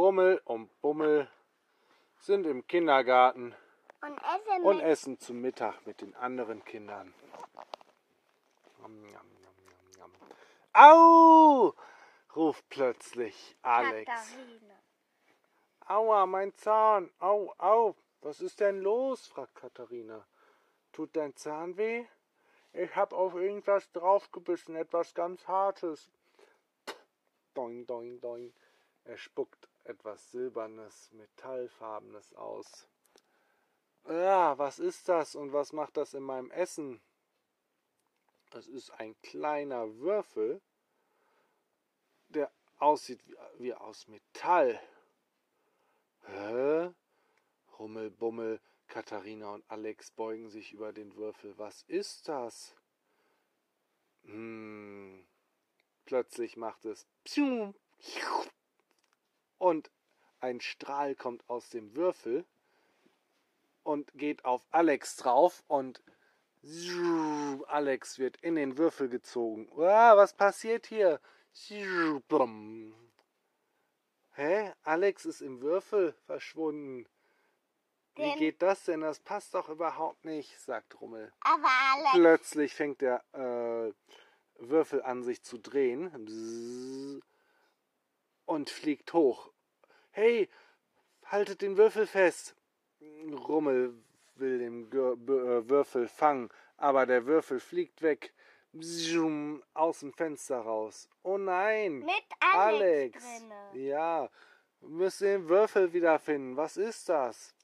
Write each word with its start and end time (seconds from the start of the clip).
Rummel 0.00 0.40
und 0.46 0.80
Bummel 0.80 1.28
sind 2.20 2.46
im 2.46 2.66
Kindergarten 2.66 3.54
Und 4.00 4.16
esse 4.16 4.62
und 4.62 4.80
essen 4.80 5.18
zu 5.18 5.34
Mittag 5.34 5.86
mit 5.86 6.00
den 6.00 6.14
anderen 6.14 6.64
Kindern. 6.64 7.12
Au! 10.72 11.74
ruft 12.34 12.66
plötzlich 12.70 13.54
Alex. 13.60 14.10
Katharina. 14.10 14.74
Aua, 15.86 16.24
mein 16.24 16.54
Zahn. 16.54 17.10
Au, 17.18 17.52
au. 17.58 17.94
Was 18.22 18.40
ist 18.40 18.60
denn 18.60 18.80
los? 18.80 19.26
fragt 19.26 19.54
Katharina. 19.54 20.26
Tut 20.92 21.14
dein 21.14 21.36
Zahn 21.36 21.76
weh? 21.76 22.06
Ich 22.72 22.96
hab 22.96 23.12
auf 23.12 23.34
irgendwas 23.34 23.92
draufgebissen, 23.92 24.76
etwas 24.76 25.12
ganz 25.12 25.46
Hartes. 25.46 26.10
Doing, 27.52 27.86
doing, 27.86 28.18
doing. 28.22 28.54
Er 29.04 29.18
spuckt 29.18 29.69
etwas 29.90 30.30
Silbernes, 30.30 31.10
Metallfarbenes 31.12 32.32
aus. 32.34 32.88
Ja, 34.08 34.56
was 34.56 34.78
ist 34.78 35.08
das 35.08 35.34
und 35.34 35.52
was 35.52 35.72
macht 35.72 35.96
das 35.96 36.14
in 36.14 36.22
meinem 36.22 36.50
Essen? 36.50 37.00
Das 38.50 38.66
ist 38.66 38.90
ein 38.92 39.14
kleiner 39.22 39.98
Würfel, 39.98 40.60
der 42.28 42.50
aussieht 42.78 43.20
wie, 43.58 43.74
aus 43.74 44.08
Metall. 44.08 44.80
Hä? 46.24 46.90
Rummel, 47.78 48.10
Bummel, 48.10 48.60
Katharina 48.88 49.54
und 49.54 49.64
Alex 49.68 50.10
beugen 50.10 50.50
sich 50.50 50.72
über 50.72 50.92
den 50.92 51.14
Würfel. 51.16 51.56
Was 51.58 51.82
ist 51.82 52.28
das? 52.28 52.74
Hm. 54.24 55.26
Plötzlich 56.04 56.56
macht 56.56 56.84
es 56.84 57.06
Psiu. 57.24 57.72
Und 59.60 59.90
ein 60.40 60.60
Strahl 60.60 61.14
kommt 61.14 61.48
aus 61.48 61.68
dem 61.68 61.94
Würfel 61.94 62.44
und 63.82 64.10
geht 64.14 64.44
auf 64.44 64.66
Alex 64.70 65.16
drauf 65.16 65.62
und 65.68 66.02
Alex 67.66 68.18
wird 68.18 68.36
in 68.38 68.54
den 68.54 68.76
Würfel 68.78 69.08
gezogen. 69.08 69.68
Ah, 69.78 70.16
was 70.16 70.34
passiert 70.34 70.86
hier? 70.86 71.20
Hä? 74.32 74.72
Alex 74.82 75.24
ist 75.24 75.40
im 75.40 75.60
Würfel 75.60 76.14
verschwunden. 76.26 77.06
Wie 78.16 78.34
geht 78.36 78.60
das 78.60 78.84
denn? 78.84 79.00
Das 79.00 79.20
passt 79.20 79.54
doch 79.54 79.68
überhaupt 79.68 80.24
nicht, 80.24 80.58
sagt 80.60 81.00
Rummel. 81.00 81.32
Aber 81.40 81.68
Alex, 81.94 82.12
Plötzlich 82.12 82.74
fängt 82.74 83.00
der 83.00 83.22
äh, 83.32 83.92
Würfel 84.58 85.02
an, 85.02 85.22
sich 85.22 85.42
zu 85.42 85.58
drehen. 85.58 86.10
Bzzz. 86.24 87.29
Und 88.50 88.68
fliegt 88.68 89.12
hoch. 89.12 89.52
Hey, 90.10 90.48
haltet 91.24 91.62
den 91.62 91.76
Würfel 91.76 92.04
fest. 92.04 92.56
Rummel 93.46 93.94
will 94.34 94.58
den 94.58 94.90
äh, 94.90 95.68
Würfel 95.68 96.08
fangen, 96.08 96.48
aber 96.76 97.06
der 97.06 97.26
Würfel 97.26 97.60
fliegt 97.60 98.02
weg. 98.02 98.34
Bzzum, 98.72 99.62
aus 99.72 100.00
dem 100.00 100.12
Fenster 100.12 100.62
raus. 100.62 101.08
Oh 101.22 101.38
nein! 101.38 102.00
mit 102.00 102.10
Alex, 102.40 103.24
Alex! 103.24 103.44
Ja, 103.74 104.28
wir 104.80 104.88
müssen 104.88 105.24
den 105.28 105.48
Würfel 105.48 105.92
wiederfinden. 105.92 106.56
Was 106.56 106.76
ist 106.76 107.08
das? 107.08 107.54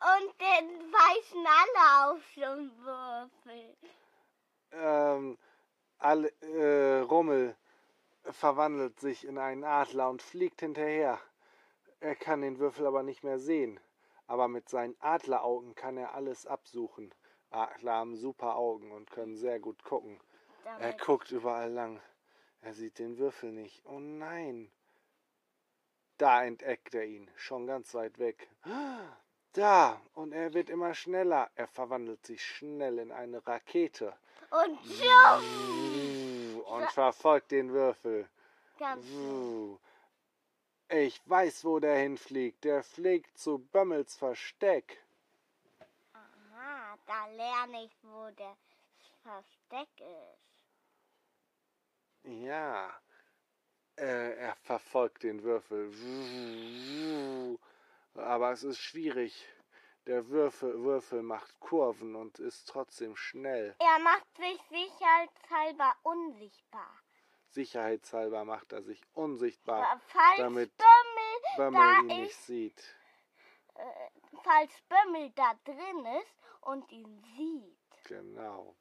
Und 0.00 0.34
den 0.40 0.92
weißen 0.92 1.46
alle 1.60 2.12
auf 2.12 2.22
dem 2.36 2.70
Würfel. 2.84 3.76
ähm, 4.72 5.38
alle, 5.96 6.28
äh, 6.42 7.00
Rummel 7.00 7.56
verwandelt 8.32 9.00
sich 9.00 9.26
in 9.26 9.38
einen 9.38 9.64
Adler 9.64 10.08
und 10.10 10.22
fliegt 10.22 10.60
hinterher. 10.60 11.20
Er 12.00 12.14
kann 12.14 12.42
den 12.42 12.58
Würfel 12.58 12.86
aber 12.86 13.02
nicht 13.02 13.24
mehr 13.24 13.38
sehen. 13.38 13.80
Aber 14.26 14.48
mit 14.48 14.68
seinen 14.68 14.96
Adleraugen 15.00 15.74
kann 15.74 15.96
er 15.96 16.14
alles 16.14 16.46
absuchen. 16.46 17.14
Adler 17.50 17.94
haben 17.94 18.16
super 18.16 18.56
Augen 18.56 18.92
und 18.92 19.10
können 19.10 19.36
sehr 19.36 19.58
gut 19.58 19.82
gucken. 19.84 20.20
Er 20.64 20.78
Damit 20.78 21.00
guckt 21.00 21.30
überall 21.30 21.72
lang. 21.72 22.00
Er 22.60 22.74
sieht 22.74 22.98
den 22.98 23.18
Würfel 23.18 23.52
nicht. 23.52 23.82
Oh 23.86 23.98
nein. 23.98 24.70
Da 26.18 26.44
entdeckt 26.44 26.94
er 26.94 27.04
ihn, 27.04 27.30
schon 27.36 27.66
ganz 27.66 27.94
weit 27.94 28.18
weg. 28.18 28.48
Da, 29.52 30.00
und 30.14 30.32
er 30.32 30.52
wird 30.52 30.68
immer 30.68 30.92
schneller. 30.92 31.48
Er 31.54 31.68
verwandelt 31.68 32.26
sich 32.26 32.44
schnell 32.44 32.98
in 32.98 33.12
eine 33.12 33.46
Rakete 33.46 34.14
und 34.50 34.78
und 34.78 36.07
verfolgt 36.98 37.52
den 37.52 37.72
Würfel. 37.72 38.28
ganz 38.76 39.06
Ich 40.88 41.20
weiß, 41.30 41.64
wo 41.64 41.78
der 41.78 41.96
hinfliegt. 41.96 42.64
Der 42.64 42.82
fliegt 42.82 43.38
zu 43.38 43.58
Bömmels 43.58 44.16
Versteck. 44.16 45.04
Aha, 46.12 46.98
da 47.06 47.26
lerne 47.28 47.84
ich, 47.84 47.96
wo 48.02 48.28
der 48.30 48.56
Versteck 49.22 49.88
ist. 50.00 50.42
Ja, 52.24 52.90
äh, 53.96 54.34
er 54.36 54.56
verfolgt 54.56 55.22
den 55.22 55.44
Würfel. 55.44 55.92
Aber 58.14 58.50
es 58.50 58.64
ist 58.64 58.80
schwierig. 58.80 59.46
Der 60.08 60.26
Würfel, 60.30 60.82
Würfel 60.82 61.22
macht 61.22 61.60
Kurven 61.60 62.14
und 62.16 62.38
ist 62.38 62.66
trotzdem 62.66 63.14
schnell. 63.14 63.76
Er 63.78 63.98
macht 63.98 64.26
sich 64.38 64.58
sicherheitshalber 64.70 65.94
unsichtbar. 66.02 66.90
Sicherheitshalber 67.50 68.46
macht 68.46 68.72
er 68.72 68.82
sich 68.82 69.02
unsichtbar, 69.12 70.00
falls 70.06 70.38
damit 70.38 70.72
Bömmel, 70.78 71.56
Bömmel 71.58 71.80
da 71.80 72.00
ihn 72.14 72.22
nicht 72.22 72.36
sieht. 72.36 72.96
äh, 73.74 74.10
falls 74.42 74.72
Bömmel 74.88 75.30
da 75.34 75.52
drin 75.64 76.06
ist 76.22 76.34
und 76.62 76.90
ihn 76.90 77.22
sieht. 77.36 78.04
Genau. 78.04 78.74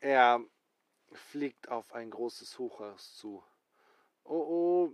Er 0.00 0.40
fliegt 1.12 1.68
auf 1.68 1.92
ein 1.92 2.10
großes 2.10 2.58
Hochhaus 2.58 3.14
zu. 3.14 3.44
Oh 4.24 4.34
oh. 4.34 4.92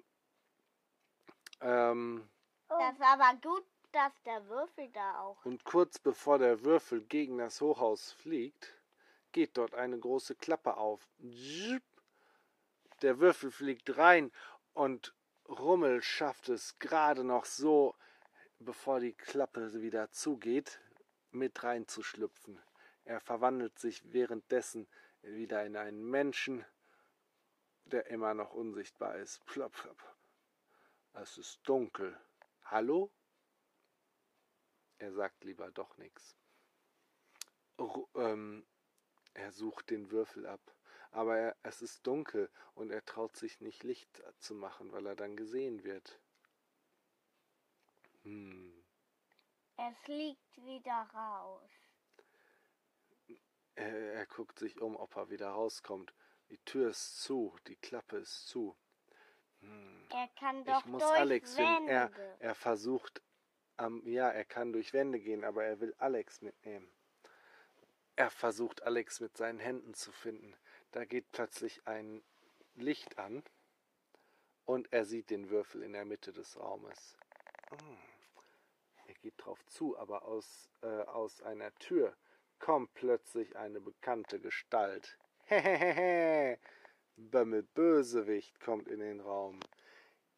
Ähm, 1.62 2.28
Das 2.68 2.92
ist 2.94 3.00
aber 3.02 3.34
gut, 3.40 3.64
dass 3.92 4.12
der 4.24 4.48
Würfel 4.48 4.88
da 4.90 5.20
auch. 5.20 5.44
und 5.44 5.64
kurz 5.64 5.98
bevor 5.98 6.38
der 6.38 6.64
Würfel 6.64 7.02
gegen 7.02 7.38
das 7.38 7.60
Hochhaus 7.60 8.12
fliegt, 8.12 8.74
geht 9.32 9.56
dort 9.56 9.74
eine 9.74 9.98
große 9.98 10.34
Klappe 10.34 10.76
auf. 10.76 11.06
Der 13.02 13.18
Würfel 13.18 13.50
fliegt 13.50 13.96
rein 13.96 14.32
und 14.74 15.14
Rummel 15.48 16.02
schafft 16.02 16.48
es 16.48 16.78
gerade 16.78 17.24
noch 17.24 17.44
so, 17.44 17.94
bevor 18.58 19.00
die 19.00 19.12
Klappe 19.12 19.80
wieder 19.80 20.10
zugeht, 20.10 20.80
mit 21.30 21.62
reinzuschlüpfen. 21.62 22.60
Er 23.04 23.20
verwandelt 23.20 23.78
sich 23.78 24.12
währenddessen 24.12 24.86
wieder 25.22 25.64
in 25.64 25.76
einen 25.76 26.02
Menschen, 26.02 26.64
der 27.84 28.06
immer 28.06 28.34
noch 28.34 28.52
unsichtbar 28.52 29.16
ist. 29.16 29.44
Plop, 29.46 29.72
plop. 29.72 30.02
Es 31.14 31.36
ist 31.38 31.60
dunkel. 31.64 32.18
Hallo? 32.64 33.10
Er 35.02 35.10
sagt 35.10 35.42
lieber 35.42 35.68
doch 35.72 35.96
nichts. 35.96 36.36
Ähm, 38.14 38.64
er 39.34 39.50
sucht 39.50 39.90
den 39.90 40.12
Würfel 40.12 40.46
ab. 40.46 40.60
Aber 41.10 41.36
er, 41.36 41.56
es 41.64 41.82
ist 41.82 42.06
dunkel 42.06 42.48
und 42.74 42.92
er 42.92 43.04
traut 43.04 43.36
sich 43.36 43.60
nicht 43.60 43.82
Licht 43.82 44.22
zu 44.38 44.54
machen, 44.54 44.92
weil 44.92 45.04
er 45.06 45.16
dann 45.16 45.36
gesehen 45.36 45.82
wird. 45.82 46.20
Hm. 48.22 48.84
Er 49.76 49.92
fliegt 50.04 50.56
wieder 50.58 51.10
raus. 51.12 51.72
Er, 53.74 54.12
er 54.14 54.26
guckt 54.26 54.60
sich 54.60 54.80
um, 54.80 54.94
ob 54.94 55.16
er 55.16 55.30
wieder 55.30 55.48
rauskommt. 55.48 56.14
Die 56.50 56.58
Tür 56.58 56.90
ist 56.90 57.20
zu, 57.20 57.58
die 57.66 57.76
Klappe 57.76 58.18
ist 58.18 58.46
zu. 58.46 58.76
Hm. 59.62 60.06
Er 60.10 60.28
kann 60.38 60.64
doch 60.64 60.78
Ich 60.78 60.86
muss 60.86 61.02
Alex 61.02 61.56
finden. 61.56 61.88
Er, 61.88 62.12
er 62.38 62.54
versucht, 62.54 63.20
ähm, 63.78 64.02
ja, 64.04 64.30
er 64.30 64.44
kann 64.44 64.72
durch 64.72 64.92
Wände 64.92 65.20
gehen, 65.20 65.44
aber 65.44 65.64
er 65.64 65.80
will 65.80 65.94
Alex 65.98 66.42
mitnehmen. 66.42 66.88
Er 68.16 68.30
versucht, 68.30 68.82
Alex 68.82 69.20
mit 69.20 69.36
seinen 69.36 69.58
Händen 69.58 69.94
zu 69.94 70.12
finden. 70.12 70.54
Da 70.90 71.04
geht 71.04 71.30
plötzlich 71.32 71.86
ein 71.86 72.22
Licht 72.74 73.18
an 73.18 73.42
und 74.64 74.92
er 74.92 75.04
sieht 75.04 75.30
den 75.30 75.50
Würfel 75.50 75.82
in 75.82 75.92
der 75.92 76.04
Mitte 76.04 76.32
des 76.32 76.58
Raumes. 76.58 77.16
Hm. 77.70 77.98
Er 79.06 79.14
geht 79.14 79.34
drauf 79.38 79.64
zu, 79.66 79.98
aber 79.98 80.24
aus, 80.24 80.68
äh, 80.82 80.86
aus 80.86 81.42
einer 81.42 81.74
Tür 81.76 82.16
kommt 82.58 82.94
plötzlich 82.94 83.56
eine 83.56 83.80
bekannte 83.80 84.40
Gestalt. 84.40 85.18
Hehehehe. 85.46 86.58
Bömmel 87.16 87.62
Bösewicht 87.62 88.60
kommt 88.60 88.88
in 88.88 89.00
den 89.00 89.20
Raum. 89.20 89.60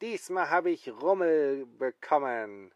Diesmal 0.00 0.50
habe 0.50 0.70
ich 0.70 0.88
Rummel 0.88 1.66
bekommen. 1.66 2.72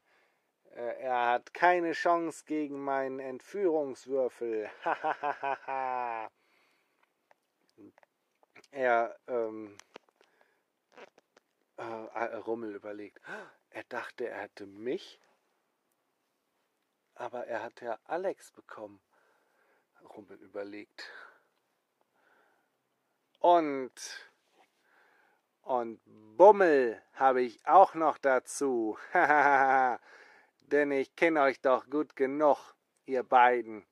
Äh, 0.76 1.02
Er 1.02 1.26
hat 1.32 1.54
keine 1.54 1.92
Chance 1.92 2.44
gegen 2.46 2.80
meinen 2.82 3.20
Entführungswürfel. 3.20 4.70
Er, 8.70 9.18
ähm, 9.28 9.78
Äh, 11.78 12.36
Rummel 12.38 12.74
überlegt. 12.74 13.20
Er 13.70 13.84
dachte, 13.84 14.28
er 14.28 14.40
hätte 14.42 14.66
mich, 14.66 15.20
aber 17.14 17.46
er 17.46 17.62
hat 17.62 17.80
ja 17.80 17.98
Alex 18.04 18.50
bekommen. 18.50 19.00
Rummel 20.02 20.38
überlegt. 20.42 21.08
Und 23.40 23.92
und 25.62 26.00
Bummel 26.36 27.00
habe 27.14 27.42
ich 27.42 27.64
auch 27.66 27.94
noch 27.94 28.18
dazu. 28.18 28.98
Denn 30.70 30.90
ich 30.90 31.16
kenne 31.16 31.40
euch 31.40 31.60
doch 31.60 31.88
gut 31.88 32.14
genug, 32.14 32.74
ihr 33.06 33.22
beiden. 33.22 33.86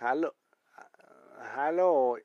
Hallo, 0.00 0.30
hallo. 1.54 2.16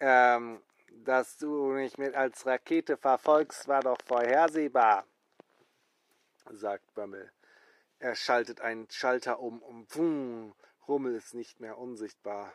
Ähm, 0.00 0.62
dass 0.90 1.38
du 1.38 1.72
mich 1.72 1.96
mit 1.96 2.14
als 2.14 2.44
Rakete 2.44 2.98
verfolgst, 2.98 3.68
war 3.68 3.80
doch 3.80 3.96
vorhersehbar, 4.06 5.06
sagt 6.50 6.92
Bömmel. 6.94 7.32
Er 8.00 8.14
schaltet 8.14 8.60
einen 8.60 8.90
Schalter 8.90 9.40
um 9.40 9.62
und 9.62 9.96
wumm, 9.96 10.54
Rummel 10.86 11.14
ist 11.14 11.32
nicht 11.32 11.58
mehr 11.58 11.78
unsichtbar. 11.78 12.52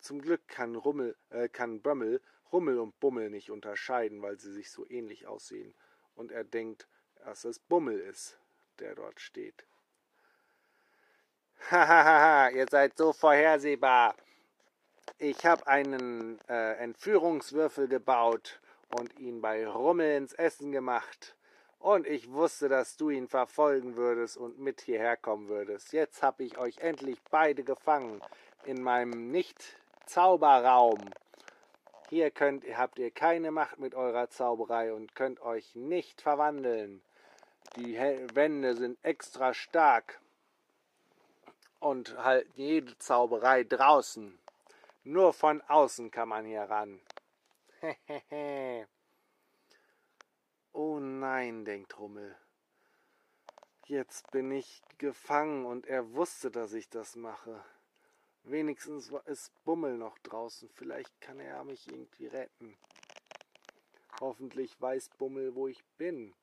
Zum 0.00 0.20
Glück 0.20 0.46
kann, 0.48 0.76
Rummel, 0.76 1.16
äh, 1.30 1.48
kann 1.48 1.80
Bömmel 1.80 2.20
Rummel 2.52 2.78
und 2.78 2.98
Bummel 3.00 3.30
nicht 3.30 3.50
unterscheiden, 3.50 4.22
weil 4.22 4.38
sie 4.38 4.52
sich 4.52 4.70
so 4.70 4.86
ähnlich 4.88 5.26
aussehen, 5.26 5.74
und 6.14 6.30
er 6.30 6.44
denkt, 6.44 6.88
dass 7.24 7.44
es 7.44 7.58
Bummel 7.58 7.98
ist, 7.98 8.38
der 8.80 8.94
dort 8.94 9.20
steht. 9.20 9.64
Hahaha, 11.70 12.50
ihr 12.50 12.66
seid 12.68 12.96
so 12.96 13.12
vorhersehbar. 13.12 14.14
Ich 15.18 15.46
habe 15.46 15.66
einen 15.66 16.38
äh, 16.48 16.74
Entführungswürfel 16.74 17.88
gebaut 17.88 18.60
und 18.88 19.18
ihn 19.18 19.40
bei 19.40 19.66
Rummel 19.66 20.16
ins 20.16 20.32
Essen 20.34 20.72
gemacht. 20.72 21.34
Und 21.78 22.06
ich 22.06 22.30
wusste, 22.32 22.68
dass 22.68 22.96
du 22.96 23.10
ihn 23.10 23.28
verfolgen 23.28 23.96
würdest 23.96 24.36
und 24.36 24.58
mit 24.58 24.80
hierher 24.80 25.16
kommen 25.16 25.48
würdest. 25.48 25.92
Jetzt 25.92 26.22
habe 26.22 26.44
ich 26.44 26.58
euch 26.58 26.78
endlich 26.78 27.18
beide 27.30 27.64
gefangen 27.64 28.20
in 28.64 28.82
meinem 28.82 29.30
Nicht-Zauberraum. 29.30 30.98
Hier 32.08 32.30
könnt, 32.30 32.64
habt 32.76 32.98
ihr 32.98 33.10
keine 33.10 33.50
Macht 33.50 33.78
mit 33.78 33.94
eurer 33.94 34.28
Zauberei 34.30 34.92
und 34.92 35.14
könnt 35.14 35.40
euch 35.40 35.74
nicht 35.74 36.20
verwandeln. 36.22 37.02
Die 37.74 37.98
Wände 38.34 38.76
sind 38.76 38.98
extra 39.02 39.52
stark 39.52 40.20
und 41.80 42.16
halten 42.16 42.52
jede 42.60 42.96
Zauberei 42.98 43.64
draußen. 43.64 44.38
Nur 45.04 45.32
von 45.32 45.60
außen 45.62 46.10
kann 46.10 46.28
man 46.28 46.44
hier 46.46 46.62
ran. 46.62 47.00
oh 50.72 50.98
nein, 50.98 51.64
denkt 51.64 51.98
Rummel. 51.98 52.36
Jetzt 53.86 54.30
bin 54.32 54.50
ich 54.50 54.82
gefangen 54.98 55.64
und 55.64 55.86
er 55.86 56.12
wusste, 56.14 56.50
dass 56.50 56.72
ich 56.72 56.88
das 56.88 57.14
mache. 57.14 57.64
Wenigstens 58.42 59.12
ist 59.26 59.52
Bummel 59.64 59.96
noch 59.96 60.18
draußen. 60.18 60.68
Vielleicht 60.70 61.20
kann 61.20 61.38
er 61.38 61.62
mich 61.64 61.86
irgendwie 61.88 62.26
retten. 62.26 62.76
Hoffentlich 64.20 64.80
weiß 64.80 65.10
Bummel, 65.18 65.54
wo 65.54 65.68
ich 65.68 65.84
bin. 65.98 66.34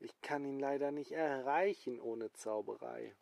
Ich 0.00 0.20
kann 0.22 0.44
ihn 0.44 0.58
leider 0.58 0.90
nicht 0.90 1.12
erreichen 1.12 2.00
ohne 2.00 2.32
Zauberei. 2.32 3.14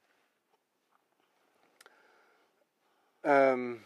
Ähm. 3.25 3.85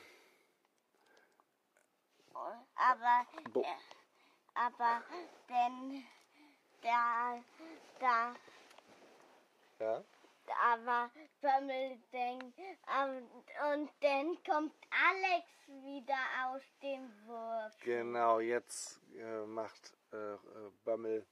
Aber, 2.75 3.27
Bo 3.53 3.63
äh, 3.63 3.67
aber 4.55 5.03
denn 5.49 6.05
da, 6.83 7.43
da. 8.01 8.35
Ja? 9.79 10.05
aber 10.61 11.11
Bömmel 11.41 11.99
denkt, 12.13 12.59
ähm, 12.59 13.27
und 13.73 13.91
dann 14.01 14.37
kommt 14.45 14.75
Alex 14.91 15.47
wieder 15.85 16.15
aus 16.47 16.63
dem 16.83 17.11
Wurf. 17.27 17.73
Genau, 17.81 18.41
jetzt 18.41 19.01
äh, 19.17 19.47
macht 19.47 19.97
äh, 20.13 20.37
Bömmel, 20.85 21.27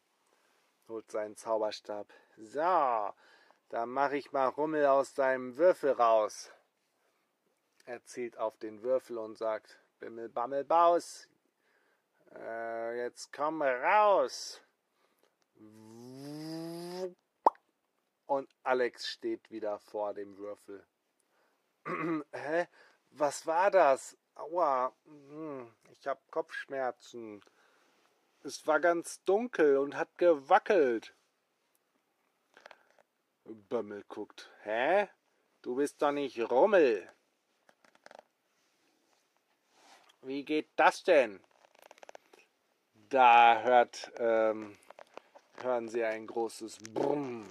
holt 0.91 1.11
seinen 1.11 1.37
Zauberstab. 1.37 2.13
So, 2.37 3.15
dann 3.71 3.89
mache 3.89 4.17
ich 4.17 4.33
mal 4.33 4.49
Rummel 4.49 4.87
aus 4.87 5.15
seinem 5.15 5.57
Würfel 5.57 5.93
raus. 5.93 6.53
Er 7.87 8.05
zielt 8.05 8.37
auf 8.37 8.59
den 8.59 8.83
Würfel 8.83 9.19
und 9.19 9.39
sagt, 9.39 9.81
Bimmel, 9.99 10.29
Bammel, 10.29 10.65
Baus, 10.65 11.29
äh, 12.35 12.97
jetzt 13.05 13.33
komm 13.33 13.63
raus 13.63 14.61
und 18.31 18.49
Alex 18.63 19.09
steht 19.09 19.51
wieder 19.51 19.81
vor 19.81 20.15
dem 20.15 20.37
Würfel. 20.39 20.87
Hä? 22.33 22.69
Was 23.11 23.45
war 23.45 23.73
das? 23.73 24.17
Aua, 24.37 24.93
hm, 25.05 25.75
ich 25.91 26.07
hab 26.07 26.31
Kopfschmerzen. 26.31 27.43
Es 28.43 28.67
war 28.67 28.81
ganz 28.81 29.23
dunkel 29.25 29.77
und 29.77 29.97
hat 29.97 30.17
gewackelt. 30.17 31.15
Bömmel 33.45 34.05
guckt. 34.09 34.51
Hä? 34.63 35.09
Du 35.63 35.77
bist 35.77 36.01
doch 36.01 36.13
nicht 36.13 36.39
Rummel. 36.51 37.07
Wie 40.23 40.45
geht 40.45 40.71
das 40.77 41.03
denn? 41.03 41.41
Da 42.95 43.61
hört, 43.63 44.11
ähm, 44.19 44.79
hören 45.61 45.89
sie 45.89 46.05
ein 46.05 46.27
großes 46.27 46.79
Brumm. 46.95 47.47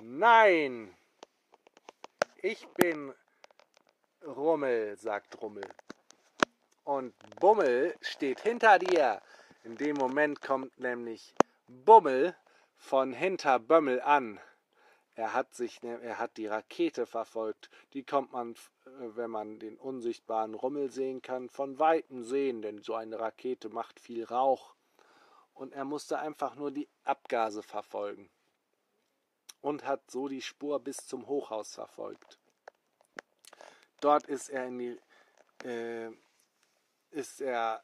Nein! 0.00 0.96
Ich 2.42 2.66
bin 2.68 3.14
Rummel, 4.24 4.96
sagt 4.96 5.40
Rummel. 5.40 5.68
Und 6.84 7.14
Bummel 7.40 7.96
steht 8.00 8.40
hinter 8.40 8.78
dir. 8.78 9.20
In 9.66 9.76
dem 9.76 9.96
Moment 9.96 10.40
kommt 10.42 10.78
nämlich 10.78 11.34
Bummel 11.66 12.36
von 12.76 13.12
hinter 13.12 13.58
Bömmel 13.58 14.00
an. 14.00 14.38
Er 15.16 15.32
hat 15.32 15.56
sich, 15.56 15.82
ne, 15.82 16.00
er 16.02 16.20
hat 16.20 16.36
die 16.36 16.46
Rakete 16.46 17.04
verfolgt. 17.04 17.68
Die 17.92 18.04
kommt 18.04 18.30
man, 18.30 18.54
wenn 18.84 19.28
man 19.28 19.58
den 19.58 19.76
unsichtbaren 19.76 20.54
Rummel 20.54 20.92
sehen 20.92 21.20
kann, 21.20 21.48
von 21.48 21.80
weitem 21.80 22.22
sehen, 22.22 22.62
denn 22.62 22.80
so 22.80 22.94
eine 22.94 23.18
Rakete 23.18 23.68
macht 23.68 23.98
viel 23.98 24.22
Rauch. 24.22 24.76
Und 25.52 25.72
er 25.72 25.84
musste 25.84 26.20
einfach 26.20 26.54
nur 26.54 26.70
die 26.70 26.88
Abgase 27.02 27.64
verfolgen 27.64 28.30
und 29.62 29.84
hat 29.84 30.08
so 30.08 30.28
die 30.28 30.42
Spur 30.42 30.78
bis 30.78 30.98
zum 31.08 31.26
Hochhaus 31.26 31.74
verfolgt. 31.74 32.38
Dort 33.98 34.28
ist 34.28 34.48
er 34.48 34.66
in 34.68 34.78
die 34.78 35.00
äh, 35.64 36.12
ist 37.10 37.40
er 37.40 37.82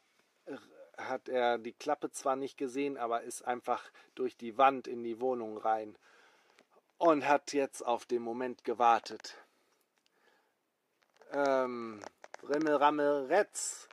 hat 1.07 1.29
er 1.29 1.57
die 1.57 1.73
Klappe 1.73 2.11
zwar 2.11 2.35
nicht 2.35 2.57
gesehen, 2.57 2.97
aber 2.97 3.21
ist 3.21 3.43
einfach 3.43 3.83
durch 4.15 4.37
die 4.37 4.57
Wand 4.57 4.87
in 4.87 5.03
die 5.03 5.19
Wohnung 5.19 5.57
rein 5.57 5.97
und 6.97 7.27
hat 7.27 7.53
jetzt 7.53 7.85
auf 7.85 8.05
den 8.05 8.21
Moment 8.21 8.63
gewartet. 8.63 9.35
Ähm, 11.31 12.01
Rimmel, 12.47 12.75
Rammel, 12.75 13.25
Retz, 13.25 13.87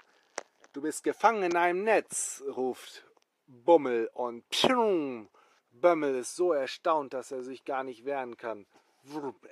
du 0.72 0.82
bist 0.82 1.04
gefangen 1.04 1.42
in 1.42 1.56
einem 1.56 1.84
Netz, 1.84 2.42
ruft 2.46 3.04
Bummel 3.46 4.10
und 4.14 4.48
pschung, 4.50 5.28
Bömmel 5.72 6.16
ist 6.16 6.36
so 6.36 6.52
erstaunt, 6.52 7.14
dass 7.14 7.30
er 7.32 7.42
sich 7.42 7.64
gar 7.64 7.84
nicht 7.84 8.04
wehren 8.04 8.36
kann. 8.36 8.66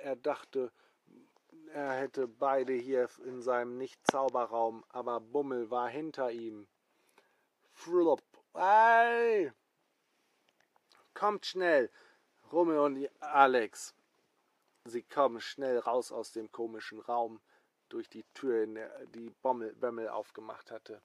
Er 0.03 0.15
dachte, 0.15 0.71
er 1.73 1.93
hätte 1.93 2.27
beide 2.27 2.73
hier 2.73 3.09
in 3.25 3.41
seinem 3.41 3.77
Nicht-Zauberraum, 3.77 4.83
aber 4.89 5.19
Bummel 5.19 5.71
war 5.71 5.89
hinter 5.89 6.31
ihm. 6.31 6.67
Flup. 7.79 8.21
Ei! 8.53 9.53
Kommt 11.13 11.45
schnell! 11.45 11.89
Rummel 12.51 12.77
und 12.79 13.09
Alex. 13.21 13.95
Sie 14.83 15.01
kommen 15.01 15.39
schnell 15.39 15.79
raus 15.79 16.11
aus 16.11 16.33
dem 16.33 16.51
komischen 16.51 16.99
Raum 16.99 17.39
durch 17.87 18.09
die 18.09 18.25
Tür, 18.33 18.67
die 19.13 19.29
Bommel, 19.29 19.73
Bömmel 19.75 20.09
aufgemacht 20.09 20.71
hatte. 20.71 21.01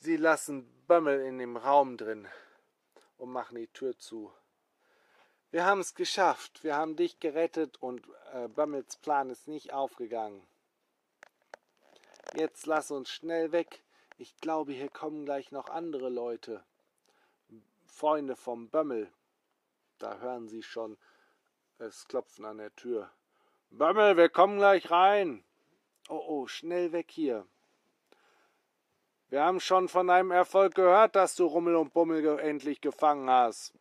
Sie 0.00 0.16
lassen 0.16 0.64
Bömmel 0.86 1.22
in 1.22 1.38
dem 1.38 1.56
Raum 1.56 1.96
drin 1.96 2.28
und 3.16 3.32
machen 3.32 3.56
die 3.56 3.66
Tür 3.66 3.98
zu. 3.98 4.32
Wir 5.50 5.64
haben 5.64 5.80
es 5.80 5.96
geschafft. 5.96 6.62
Wir 6.62 6.76
haben 6.76 6.94
dich 6.94 7.18
gerettet 7.18 7.78
und 7.78 8.06
äh, 8.32 8.46
Bömmels 8.46 8.96
Plan 8.98 9.28
ist 9.30 9.48
nicht 9.48 9.72
aufgegangen. 9.72 10.46
Jetzt 12.34 12.66
lass 12.66 12.92
uns 12.92 13.10
schnell 13.10 13.50
weg. 13.50 13.82
Ich 14.20 14.36
glaube, 14.38 14.72
hier 14.72 14.88
kommen 14.88 15.24
gleich 15.24 15.52
noch 15.52 15.68
andere 15.68 16.08
Leute. 16.08 16.64
Freunde 17.86 18.34
vom 18.34 18.68
Bömmel. 18.68 19.12
Da 19.98 20.18
hören 20.18 20.48
sie 20.48 20.62
schon 20.62 20.98
es 21.78 22.08
klopfen 22.08 22.44
an 22.44 22.58
der 22.58 22.74
Tür. 22.74 23.10
Bömmel, 23.70 24.16
wir 24.16 24.28
kommen 24.28 24.58
gleich 24.58 24.90
rein. 24.90 25.44
Oh, 26.08 26.24
oh, 26.26 26.46
schnell 26.48 26.90
weg 26.90 27.12
hier. 27.12 27.46
Wir 29.28 29.44
haben 29.44 29.60
schon 29.60 29.88
von 29.88 30.08
deinem 30.08 30.32
Erfolg 30.32 30.74
gehört, 30.74 31.14
dass 31.14 31.36
du 31.36 31.46
Rummel 31.46 31.76
und 31.76 31.92
Bummel 31.92 32.22
ge 32.22 32.38
endlich 32.38 32.80
gefangen 32.80 33.30
hast. 33.30 33.72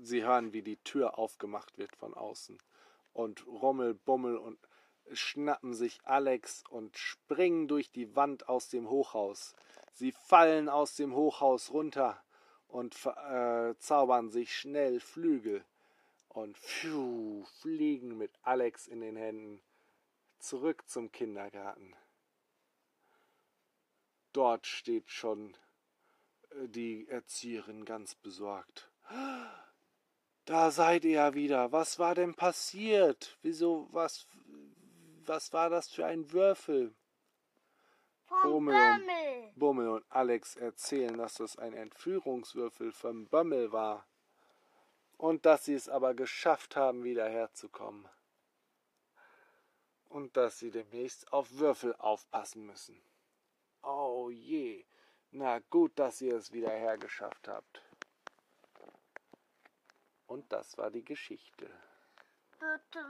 Sie 0.00 0.24
hören, 0.24 0.52
wie 0.52 0.62
die 0.62 0.78
Tür 0.78 1.16
aufgemacht 1.18 1.78
wird 1.78 1.94
von 1.94 2.14
außen. 2.14 2.58
Und 3.12 3.46
Rummel, 3.46 3.94
Bummel 3.94 4.36
und 4.36 4.58
schnappen 5.12 5.74
sich 5.74 6.00
Alex 6.04 6.64
und 6.68 6.96
springen 6.96 7.68
durch 7.68 7.90
die 7.90 8.14
Wand 8.16 8.48
aus 8.48 8.68
dem 8.68 8.88
Hochhaus. 8.88 9.54
Sie 9.92 10.12
fallen 10.12 10.68
aus 10.68 10.96
dem 10.96 11.14
Hochhaus 11.14 11.70
runter 11.70 12.22
und 12.68 12.96
äh, 13.06 13.74
zaubern 13.78 14.30
sich 14.30 14.56
schnell 14.56 15.00
Flügel 15.00 15.64
und 16.28 16.58
pfiuh, 16.58 17.44
fliegen 17.60 18.18
mit 18.18 18.32
Alex 18.42 18.88
in 18.88 19.00
den 19.00 19.16
Händen 19.16 19.62
zurück 20.40 20.82
zum 20.88 21.12
Kindergarten. 21.12 21.94
Dort 24.32 24.66
steht 24.66 25.10
schon 25.10 25.56
äh, 26.50 26.68
die 26.68 27.06
Erzieherin 27.08 27.84
ganz 27.84 28.16
besorgt. 28.16 28.90
Da 30.44 30.70
seid 30.70 31.04
ihr 31.04 31.12
ja 31.12 31.34
wieder. 31.34 31.72
Was 31.72 31.98
war 31.98 32.14
denn 32.14 32.34
passiert? 32.34 33.38
Wieso, 33.42 33.88
was, 33.92 34.26
was 35.28 35.52
war 35.52 35.70
das 35.70 35.90
für 35.90 36.06
ein 36.06 36.32
Würfel? 36.32 36.94
Vom 38.26 38.42
Bummel 38.42 38.74
Bömmel. 38.74 39.48
und, 39.48 39.58
Bummel 39.58 39.88
und 39.88 40.04
Alex 40.08 40.56
erzählen, 40.56 41.16
dass 41.18 41.34
das 41.34 41.56
ein 41.56 41.74
Entführungswürfel 41.74 42.92
vom 42.92 43.26
Bömmel 43.26 43.72
war. 43.72 44.06
Und 45.16 45.46
dass 45.46 45.66
sie 45.66 45.74
es 45.74 45.88
aber 45.88 46.14
geschafft 46.14 46.76
haben, 46.76 47.04
wieder 47.04 47.28
herzukommen. 47.28 48.08
Und 50.08 50.36
dass 50.36 50.58
sie 50.58 50.70
demnächst 50.70 51.32
auf 51.32 51.50
Würfel 51.52 51.94
aufpassen 51.96 52.66
müssen. 52.66 53.00
Oh 53.82 54.30
je. 54.30 54.84
Na 55.30 55.58
gut, 55.70 55.98
dass 55.98 56.20
ihr 56.20 56.36
es 56.36 56.52
wieder 56.52 56.70
hergeschafft 56.70 57.48
habt. 57.48 57.82
Und 60.26 60.52
das 60.52 60.78
war 60.78 60.90
die 60.90 61.04
Geschichte. 61.04 61.70
Bitte 62.58 63.04